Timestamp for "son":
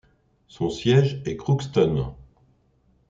0.47-0.71